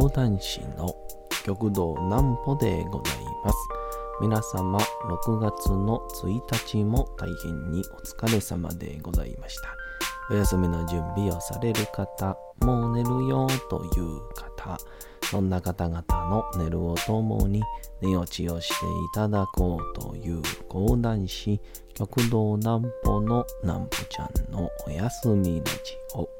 [0.00, 0.96] 講談師の
[1.44, 3.56] 極道南歩でございます。
[4.22, 6.40] 皆様、6月の1
[6.70, 9.76] 日も大変にお疲れ様でございました。
[10.30, 14.78] お休みの準備をされる方、もう寝るよという方、
[15.30, 17.62] そんな方々の寝るをともに
[18.00, 21.60] 寝落ちをしていただこうという講談師、
[21.92, 26.39] 極道南歩の南歩ちゃんのお休みラジオ。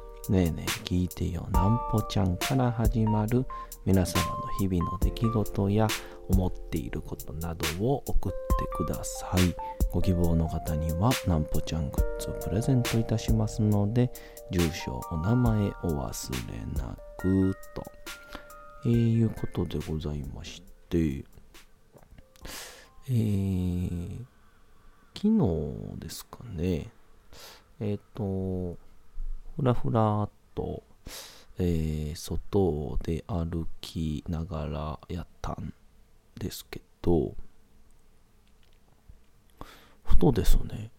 [0.29, 3.45] ねえねえ聞いてよなんぽちゃんから始まる
[3.85, 5.87] 皆様の日々の出来事や
[6.29, 8.37] 思っていることなどを送って
[8.75, 9.55] ください。
[9.91, 14.11] ご希望の方にはなんぽちゃんグッズをプレゼントいたしますので、
[14.51, 17.83] 住所、お名前お忘れなくと。
[18.85, 21.23] えー、いうことでございまして、
[23.09, 24.25] えー、
[25.15, 26.89] 昨日ですかね、
[27.79, 28.77] えっ、と、
[29.61, 30.81] ふらふらっと、
[31.59, 35.71] えー外で歩きながらやったん
[36.35, 37.35] ですけど、
[40.03, 40.89] ふとですね、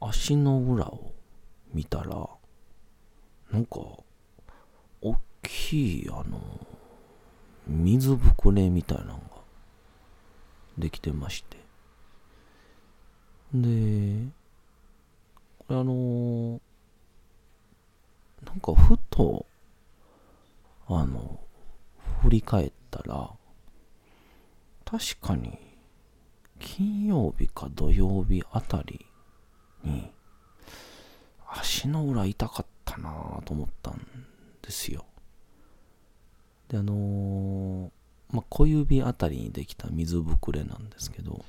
[0.00, 1.14] 足の裏を
[1.72, 2.28] 見たら、
[3.50, 3.78] なんか、
[5.00, 6.38] 大きい、あの、
[7.66, 9.20] 水ぶくれみたいなのが
[10.76, 11.56] できてまして。
[13.54, 14.26] で、
[15.60, 16.60] これあの
[18.48, 19.46] なんかふと、
[20.86, 21.38] あの、
[22.22, 23.30] 振り返ったら、
[24.86, 25.58] 確かに、
[26.58, 29.04] 金曜日か土曜日あたり
[29.84, 30.10] に、
[31.46, 34.00] 足の裏痛かったなぁと思ったん
[34.62, 35.04] ですよ。
[36.68, 37.90] で、あのー
[38.30, 41.44] まあ、小指あたりにできた水ぶくれなんですけど、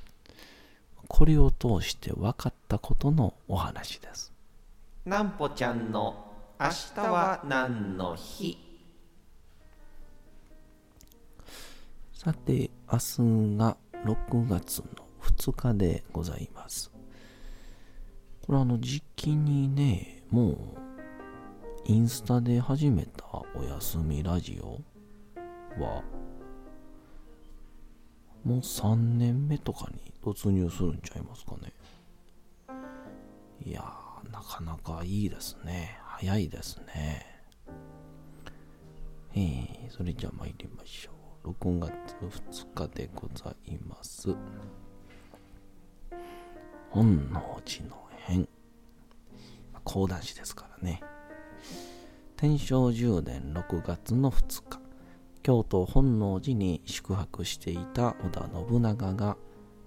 [1.08, 4.32] これを通して分かったことのお話です。
[5.06, 6.29] なんぽちゃんの
[6.62, 8.58] 明日は何の日？
[12.12, 14.86] さて、明日が6月の
[15.22, 16.92] 2日でございます。
[18.46, 20.56] これあの時期にね、もう
[21.86, 23.24] インスタで始めた
[23.56, 24.82] おやすみラジオ
[25.82, 26.04] は、
[28.44, 31.72] もう3年目とかに突入するんちゃいますかね。
[33.66, 33.82] いや、
[34.30, 35.98] なかなかいいですね。
[36.20, 37.26] 早いですね。
[39.34, 41.12] えー、それじゃあ参りましょ
[41.46, 41.52] う。
[41.52, 44.36] 6月2日でございます。
[46.90, 48.50] 本能寺の変。
[49.86, 51.02] 講談師ですからね。
[52.36, 54.82] 天正10年6月の2日、
[55.42, 59.38] 京都本能寺に宿泊していた織田信長が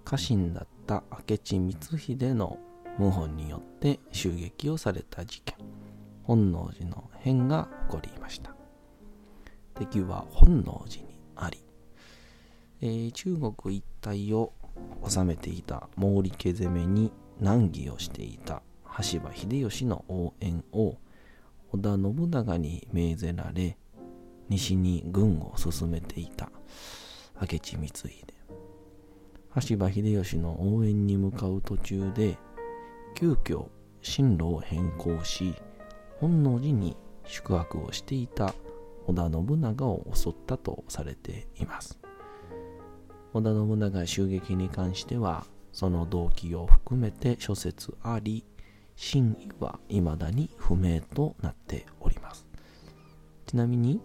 [0.06, 2.58] 家臣だった明智光秀の
[2.96, 5.81] 謀反によって襲撃をされた事件。
[6.22, 8.54] 本能寺の変が起こりました。
[9.74, 11.64] 敵は本能寺にあり、
[12.80, 14.52] えー中国一帯を
[15.08, 20.96] 治めていた毛利家攻めに難儀をしていた羽柴秀吉の応援を
[21.72, 23.76] 織田信長に命ぜられ
[24.48, 26.50] 西に軍を進めていた
[27.40, 28.26] 明智光秀
[29.50, 32.38] 羽柴秀吉の応援に向かう途中で
[33.14, 33.66] 急遽
[34.02, 35.54] 進路を変更し
[36.22, 38.54] 本能寺に宿泊をしていた
[39.08, 41.98] 織田信長を襲ったとされています。
[43.34, 48.44] 織田信長襲撃に関してはその動機を含めて諸説あり
[48.94, 52.46] 真意は未だに不明となっております。
[53.46, 54.00] ちなみに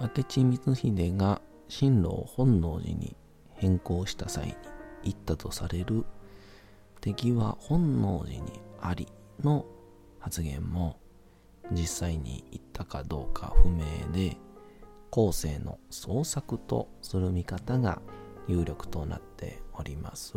[0.00, 3.14] 明智光秀が進路を本能寺に
[3.52, 4.54] 変更した際に
[5.04, 6.04] 言ったとされる
[7.00, 9.06] 敵は本能寺にあり
[9.40, 9.64] の
[10.24, 10.96] 発言も
[11.70, 14.38] 実際に言ったかどうか不明で
[15.10, 18.00] 後世の創作とする見方が
[18.48, 20.32] 有力となっております。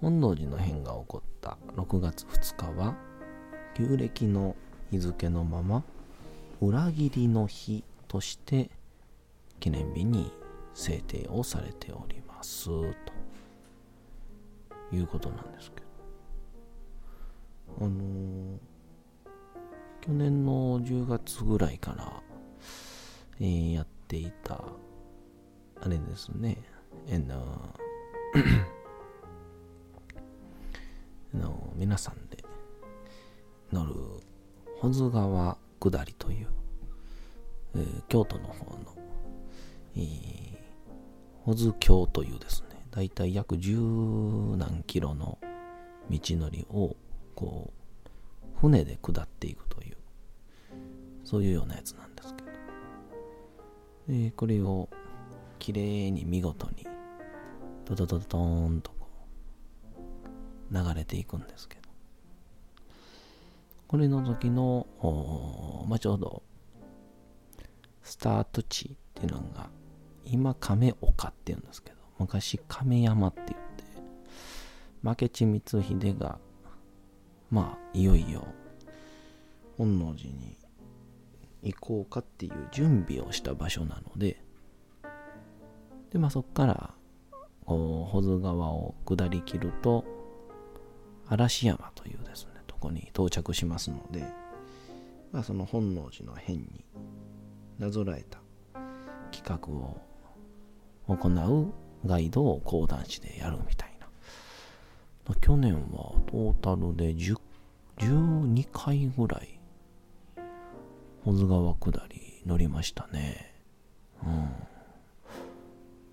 [0.00, 2.96] 本能寺の変が起こった6月2日は
[3.76, 4.56] 旧暦の
[4.90, 5.84] 日付のまま
[6.60, 8.68] 裏切りの日として
[9.60, 10.32] 記念日に
[10.74, 12.66] 制定をされております。
[12.66, 12.82] と
[14.92, 15.83] いうことなんですけど。
[17.80, 18.58] あのー
[20.00, 22.22] 去年の10月ぐらいから
[23.40, 24.62] えーやっていた、
[25.80, 26.58] あれですね、
[27.08, 27.74] えの、
[31.34, 32.44] あの皆さんで
[33.72, 33.94] 乗る
[34.78, 36.48] 保津川下りという、
[37.76, 38.94] えー京都の方の、
[39.96, 40.54] えー
[41.44, 43.76] 保津峡というですね、だいたい約十
[44.56, 45.38] 何キロの
[46.10, 46.94] 道のりを、
[47.34, 47.72] こ
[48.06, 49.96] う、船で下っていくという、
[51.24, 52.50] そういうようなやつなんですけど、
[54.08, 54.88] でこれを
[55.58, 56.86] きれいに見事に、
[57.84, 59.08] ドドドドーンとこ
[60.70, 61.82] う、流れていくんですけど、
[63.88, 64.86] これの時の、
[65.88, 66.42] まあ、ちょうど、
[68.02, 69.70] スタート地っていうのが、
[70.24, 73.84] 今亀岡っていうんですけど、昔亀山って言って、
[75.02, 76.38] 明智光秀が、
[77.54, 78.48] まあ、いよいよ、
[79.78, 80.58] 本能寺に
[81.62, 84.42] 行こうかっていう準備をした場所なので、
[86.10, 86.94] で、まあそこから、
[87.64, 90.04] こう、保津川を下り切ると、
[91.28, 94.26] 嵐山というですね、とこに到着しますので、
[95.30, 96.84] まあその本能寺の変に
[97.78, 98.40] なぞらえた
[99.30, 100.00] 企画を
[101.06, 101.72] 行う
[102.04, 103.93] ガイドを講談師でやるみたいな。
[105.40, 107.38] 去年はトータルで10
[107.98, 109.60] 12回ぐらい
[111.24, 113.54] 保津川下り乗りましたね。
[114.22, 114.50] うん。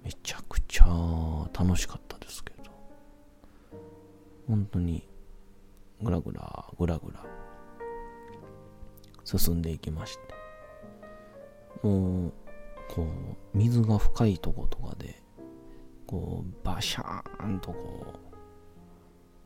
[0.03, 2.71] めちゃくちゃ楽しかったですけど。
[4.47, 5.07] 本当に
[6.01, 7.25] ぐらぐらぐらぐら
[9.25, 11.87] 進んでいきまして。
[11.87, 12.33] もう
[12.89, 15.21] こう水が深いとことかで
[16.05, 18.30] こうバシャーンとこう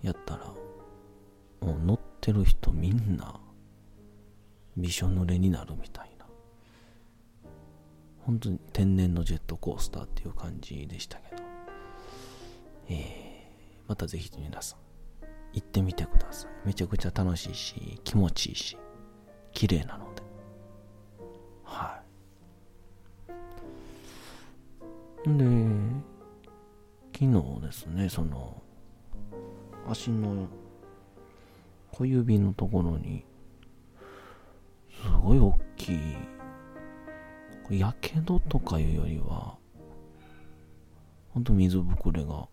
[0.01, 0.45] やったら
[1.61, 3.39] もう乗ってる人みんな
[4.77, 6.25] びしょ濡れになるみたいな。
[8.19, 11.43] 本当に天然のジェットコースターっていう感じでしたけど。
[12.89, 14.79] えー、またぜひ皆さん
[15.53, 16.67] 行ってみてください。
[16.67, 18.77] めちゃくちゃ楽しいし気持ちいいし
[19.53, 20.23] 綺麗なので。
[21.63, 22.05] はい。
[25.27, 25.45] で
[27.13, 28.61] 昨日ですねその
[29.87, 30.47] 足の
[31.91, 33.23] 小指のところに
[34.89, 35.93] すごい大き
[37.69, 39.55] いやけどとかいうよりは
[41.33, 42.47] ほんと水ぶくれが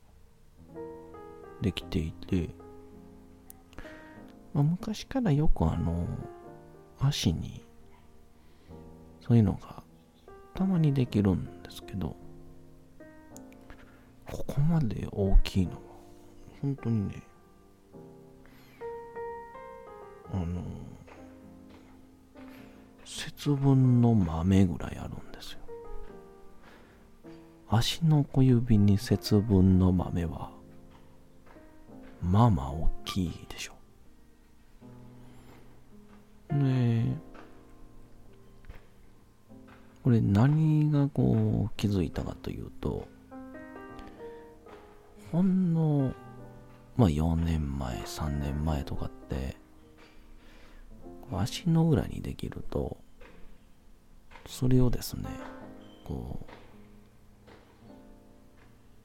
[1.60, 2.50] できていて、
[4.52, 6.06] まあ、昔からよくあの
[6.98, 7.64] 足に
[9.20, 9.82] そういうのが
[10.54, 12.16] たまにできるんですけど
[14.30, 15.91] ここまで大きいのは
[16.62, 17.22] 本当にね
[20.32, 20.62] あの
[23.04, 25.58] 節分の豆ぐらいあるんですよ。
[27.68, 30.50] 足の小指に節分の豆は
[32.22, 33.72] まあまあ大きいでしょ。
[36.50, 37.04] で
[40.04, 43.06] これ何がこう気づいたかというと
[45.30, 46.12] ほんの
[46.96, 49.56] まあ4年前3年前とかって
[51.32, 52.98] 足の裏にできると
[54.46, 55.28] それをですね
[56.04, 56.52] こう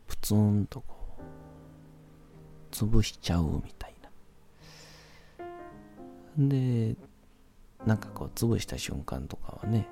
[0.08, 0.96] プツンとこ
[2.72, 4.10] う潰しちゃうみたいな。
[6.38, 6.96] で
[7.86, 9.88] なんかこう潰した瞬間とかはね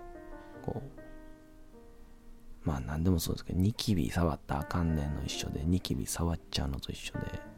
[0.62, 7.55] こうまあ何でもそうですけどニキビ触ったらあかんねんの一緒でニキビ触っちゃうのと一緒で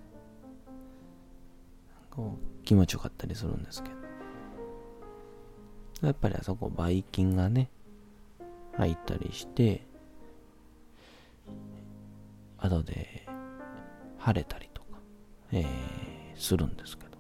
[2.64, 3.98] 気持ちよかったりするんですけど。
[6.08, 7.70] やっぱりあそこばい菌がね
[8.76, 9.82] 入ったりして
[12.60, 13.26] 後で
[14.24, 15.00] 腫れたりとか、
[15.52, 15.66] えー
[16.40, 17.18] するんですけど。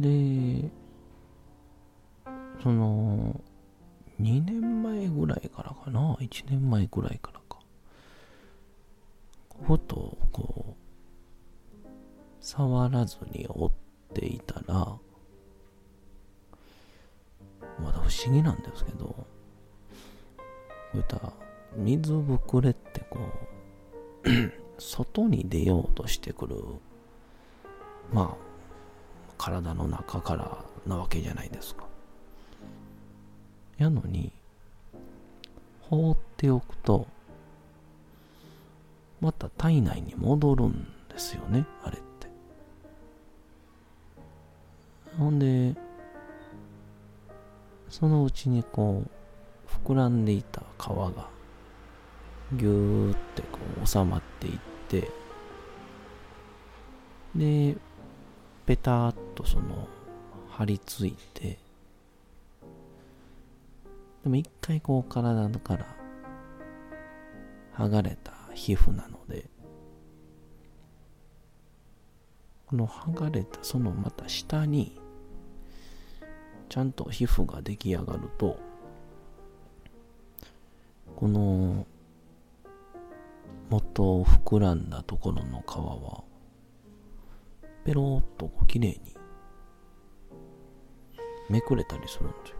[0.00, 0.68] で
[2.62, 3.40] その
[4.20, 7.58] 2年前ぐらいからかな？1年前ぐらいからか。
[9.62, 10.69] ふとこう
[12.40, 14.96] 触らずに折っていたら
[17.82, 19.26] まだ不思議なんですけどこ
[20.94, 21.32] ういった
[21.76, 23.18] 水ぶくれってこ
[24.24, 24.30] う
[24.78, 26.56] 外に出ようとしてくる
[28.12, 28.50] まあ
[29.38, 31.86] 体の中からなわけじゃないですか。
[33.78, 34.32] やのに
[35.80, 37.06] 放っておくと
[39.20, 42.09] また体内に戻るんですよねあれって。
[45.20, 45.74] ほんで
[47.90, 51.28] そのうちにこう膨らんでいた皮が
[52.54, 54.58] ぎゅーってこう収まっていっ
[54.88, 55.10] て
[57.36, 57.76] で
[58.64, 59.86] ペタッとその
[60.48, 61.58] 張り付いて
[64.22, 65.86] でも一回こう体から
[67.76, 69.44] 剥がれた皮膚なので
[72.64, 74.99] この剥がれたそのまた下に
[76.70, 78.56] ちゃんと皮膚が出来上がると
[81.16, 81.84] この
[83.68, 86.24] 元膨らんだところの皮は
[87.84, 89.16] ペローっとこう綺麗に
[91.48, 92.56] めくれたりするんですよ。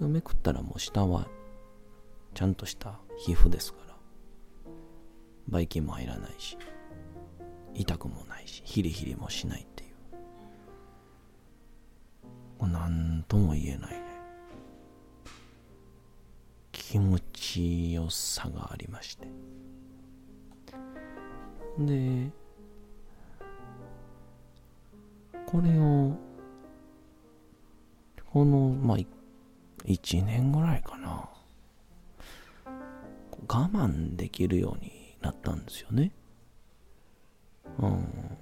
[0.00, 1.26] でめくったらもう下は
[2.34, 3.94] ちゃんとした皮膚ですから
[5.48, 6.56] ばい菌も入らないし
[7.74, 9.83] 痛くもないしヒリヒリもしないって
[12.66, 14.04] いうこうなんとも言えないね。
[16.72, 19.26] 気持ちよさがありまして。
[21.78, 22.30] で
[25.46, 26.16] これを
[28.32, 28.98] このまあ
[29.84, 31.28] 1年ぐらいかな。
[33.46, 36.12] 我慢できるようになったんですよね。
[37.78, 38.38] うん。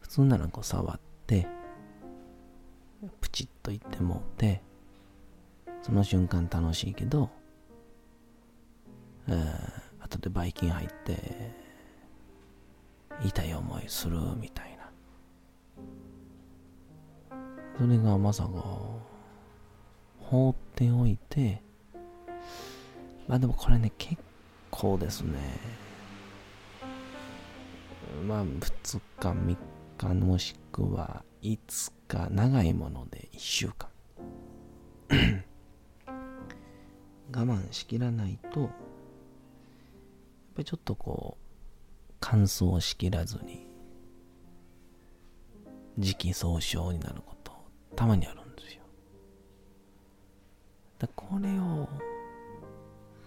[0.00, 1.46] 普通ならこう触って
[3.20, 4.62] プチッといってもうて
[5.82, 7.30] その瞬間楽しいけど、
[9.28, 11.50] えー、後でばい菌入って
[13.24, 14.82] 痛い思いするみたいな。
[17.78, 18.50] それがまさか
[20.20, 21.62] 放っておいて
[23.26, 24.22] まあでもこれね結
[24.70, 25.38] 構ですね。
[28.26, 29.71] まあ2日3日
[30.08, 33.88] もしくは5日長いもので1週間。
[37.34, 38.74] 我慢しきらないとやっぱ
[40.58, 43.66] りちょっとこう乾燥しきらずに
[45.98, 47.52] 時期総称になること
[47.96, 48.82] たまにあるんですよ。
[50.98, 51.88] だこれを、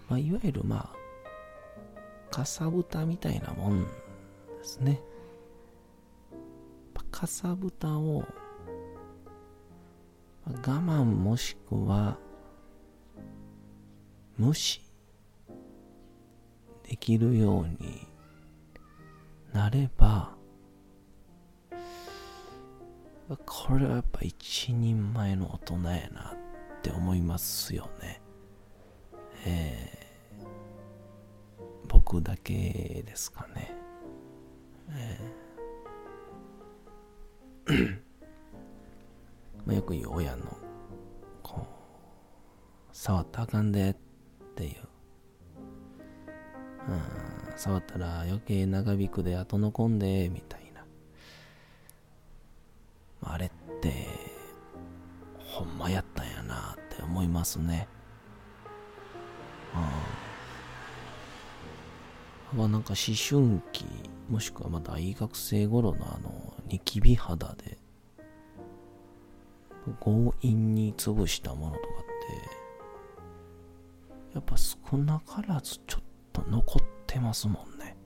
[0.08, 3.88] まあ、いわゆるまあかさぶたみたいなもんで
[4.62, 5.00] すね。
[7.18, 8.26] かさぶたを
[10.44, 12.18] 我慢もしくは
[14.36, 14.82] 無視
[16.86, 18.06] できるように
[19.54, 20.34] なれば
[23.46, 28.20] これはやっぱ一人前の大人やなって思いますよね。
[29.46, 30.46] えー、
[31.88, 33.74] 僕だけですかね。
[34.90, 35.45] えー。
[39.66, 40.56] まあ、よく言う親の
[41.42, 41.66] こう
[42.92, 43.96] 触ったあかんでっ
[44.54, 44.74] ていう、
[46.88, 50.84] うん、触ったら余計長引くで後残んでみたいな。
[53.22, 54.06] あれって
[55.38, 57.88] ほんまやったんやなって思いますね。
[62.52, 62.58] うん。
[62.58, 63.84] まあなんか思春期
[64.28, 67.78] もしくはまだ大学生頃のあのニキビ肌で
[70.00, 71.98] 強引に潰したものとかっ
[74.30, 76.02] てやっぱ少なからずちょっ
[76.32, 77.96] と残ってますもんね。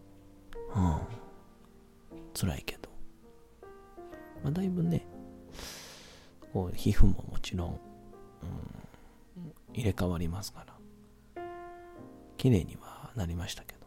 [0.76, 1.00] うん。
[2.34, 2.90] 辛いけど。
[4.44, 5.06] まあだいぶね
[6.52, 10.74] こう皮膚ももちろん、うん、入れ替わりますから。
[12.36, 13.79] 綺麗にはなりましたけど。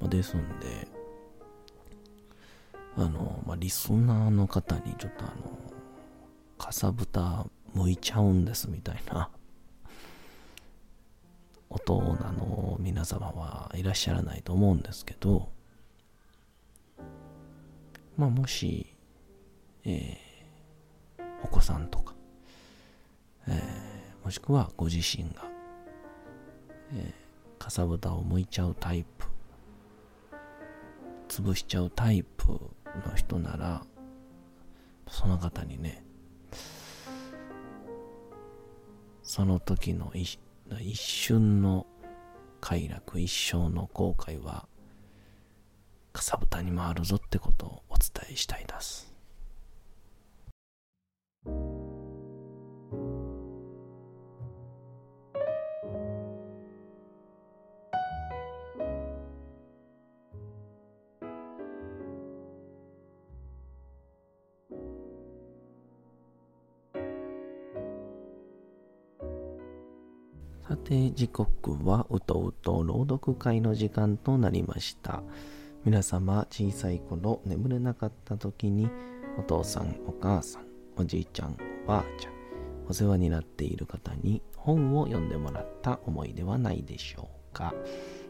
[0.00, 0.88] まあ、ですんで、
[2.96, 5.34] あの、まあ、リスナーの方にちょっとあの、
[6.58, 9.30] かさぶた向いちゃうんですみたいな、
[11.70, 15.50] 大人の皆様はいらっしゃらないと思うんですけど、
[18.16, 18.86] まあ、もし、
[19.84, 22.14] えー、お子さんとか、
[23.46, 25.44] えー、もしくはご自身が、
[26.94, 29.27] えー、かさぶたを向いちゃうタイプ
[31.28, 33.82] 潰しちゃうタイプの人なら
[35.08, 36.04] その方にね
[39.22, 40.38] その時の一
[40.96, 41.86] 瞬の
[42.60, 44.66] 快楽一生の後悔は
[46.12, 49.07] かさぶたに回るぞってことをお伝えしたいです。
[70.68, 75.22] さて、時刻はうとうと朗読会の時間となりました。
[75.86, 78.90] 皆様、小さい頃眠れなかった時に、
[79.38, 80.66] お父さん、お母さん、
[80.98, 81.56] おじいちゃん、
[81.86, 82.32] おばあちゃん、
[82.86, 87.72] お世話になっている方に本を読んでもらった思いではないでしょうか。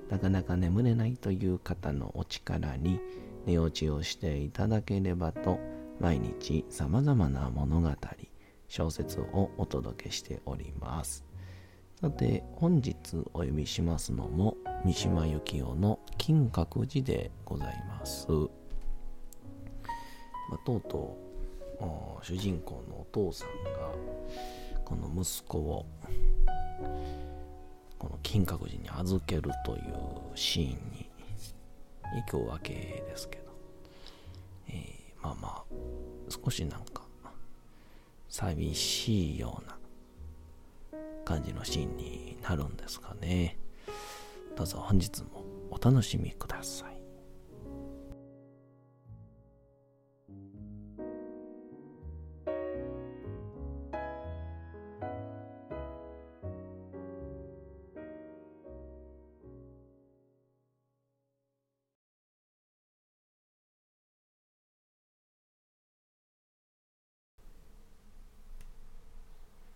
[0.08, 3.00] なかなか眠れないという方のお力に
[3.46, 5.58] 寝落ちをしていただければと、
[5.98, 7.90] 毎日様々な物語、
[8.68, 11.27] 小説をお届けしております。
[12.00, 12.94] さて、本日
[13.34, 18.28] お読みしますのも、三島由紀夫の金閣寺でございます。
[18.30, 18.36] ま
[20.52, 21.18] あ、とうと
[21.80, 23.90] う、主人公のお父さんが、
[24.84, 25.86] この息子を、
[27.98, 29.82] この金閣寺に預けるという
[30.36, 31.10] シーンに
[32.14, 32.74] 行くわけ
[33.08, 33.50] ですけど、
[34.68, 35.64] えー、まあまあ、
[36.28, 37.02] 少しなんか、
[38.28, 39.77] 寂しいような
[41.28, 43.58] 感じのシーンになるんですかね。
[44.56, 46.98] どうぞ本日もお楽しみください。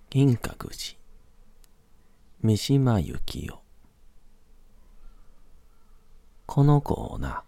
[0.09, 1.02] 銀閣寺
[2.45, 3.61] 三島由紀夫
[6.45, 7.45] この子をな、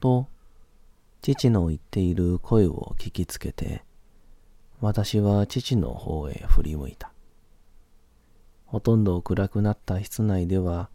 [0.00, 0.26] と、
[1.22, 3.84] 父の言っている声を聞きつけて、
[4.80, 7.12] 私は父の方へ振り向いた。
[8.66, 10.90] ほとんど暗くなった室内では、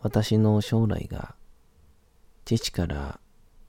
[0.00, 1.36] 私の将来が、
[2.44, 3.20] 父から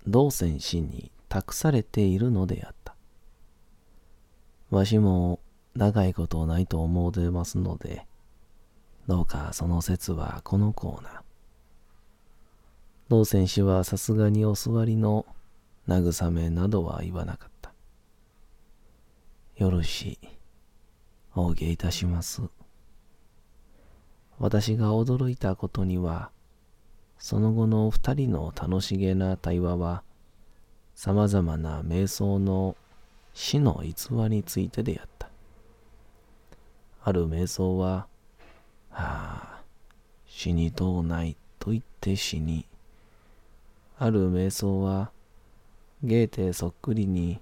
[0.07, 2.95] 道仙氏に託されているのであった。
[4.71, 5.39] わしも
[5.75, 8.07] 長いことないと思うてますので、
[9.07, 11.21] どうかその説はこのコーナー。
[13.09, 15.25] 道選手はさすがにお座りの
[15.87, 17.73] 慰めなどは言わなかった。
[19.57, 20.27] よろしい。
[21.35, 22.41] お受けいたします。
[24.39, 26.31] 私が驚いたことには、
[27.19, 30.03] その後の二人の楽しげな対話は、
[30.95, 32.75] 様々な瞑想の
[33.33, 35.29] 死の逸話についてであった。
[37.03, 38.07] ある瞑想は、
[38.91, 39.63] はあ、
[40.27, 42.65] 死にとうないと言って死に、
[43.97, 45.11] ある瞑想は、
[46.03, 47.39] ゲーテそっくりに、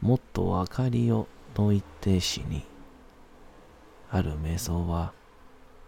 [0.00, 2.64] もっと明かりをと言って死に、
[4.10, 5.12] ある瞑想は、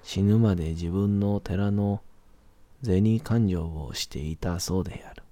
[0.02, 2.00] 死ぬまで自分の寺の
[2.82, 5.22] 銭勘定をしていたそうである。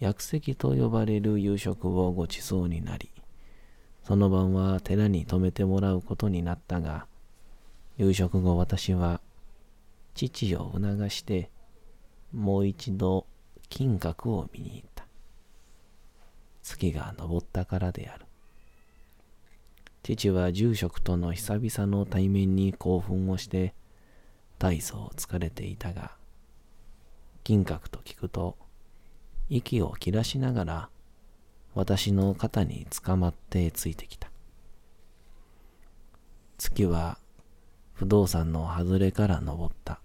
[0.00, 3.10] 薬石と呼ばれる夕食をごちそうになり、
[4.02, 7.06] その晩は寺に泊めてもらうことになったが、
[7.98, 9.20] 夕食後私は
[10.14, 11.50] 父を促して
[12.32, 13.26] もう一度
[13.68, 15.06] 金閣を見に行った。
[16.62, 18.26] 月が昇ったからである。
[20.02, 23.74] 父は住職との久々の対面に興奮をして
[24.58, 26.12] 大層疲れていたが、
[27.44, 28.56] 金閣と聞くと
[29.48, 30.88] 息を切らしながら
[31.74, 34.30] 私の肩につかまってついてきた。
[36.58, 37.18] 月は
[38.02, 40.00] 不動産の外れから登った。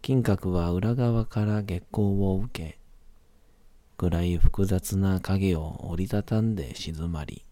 [0.00, 2.78] 金閣は裏側から月光を受け、
[3.98, 7.44] 暗い複雑な影を折りたたんで静まり、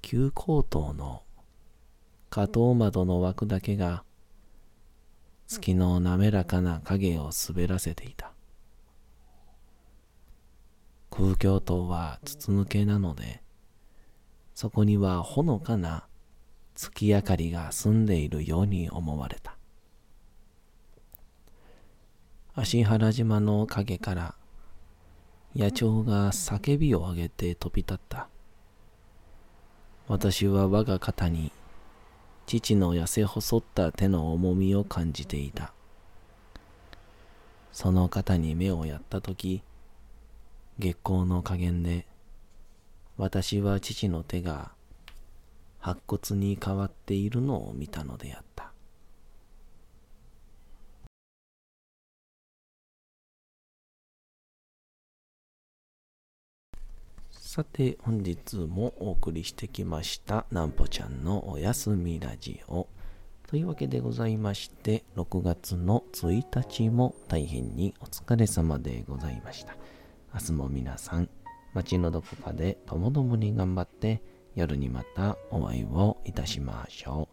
[0.00, 1.24] 急高等の
[2.30, 4.04] 下等窓の枠だけが
[5.48, 8.32] 月の滑らかな影を滑らせていた。
[11.10, 13.42] 空鏡塔は筒抜けなので、
[14.54, 16.07] そこにはほのかな
[16.80, 19.56] 月明かりが澄んでいるように思われた。
[22.54, 24.34] 芦原島の影から
[25.56, 28.28] 野鳥が叫びを上げて飛び立った。
[30.06, 31.50] 私は我が肩に
[32.46, 35.72] 父の痩せ細った手の重みを感じていた。
[37.72, 39.62] その肩に目をやったとき、
[40.78, 42.06] 月光の加減で
[43.16, 44.77] 私は父の手が
[45.78, 48.72] 白骨に変わっているのを見たのであった。
[57.48, 62.86] さて本日もお送りしてきましたなんぽちゃんのおやすみラジオ
[63.46, 69.74] というわけでございまして6月の1日も大変にお疲れ様でございました
[70.34, 71.30] 明日も皆さん
[71.72, 74.20] 街のどこかでともどもに頑張って
[74.58, 77.28] 夜にまたお会いをいたしましょ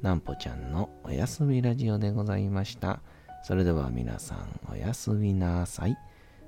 [0.00, 0.02] う。
[0.02, 3.02] なんぽちゃんのおやすみラジオでございました。
[3.44, 5.98] それでは皆さんおやすみなさい。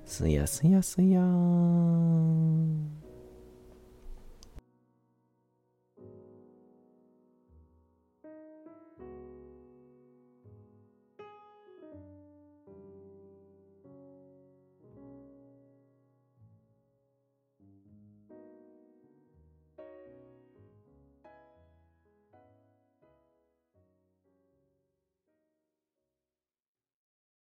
[0.06, 3.11] すやすやすやーん。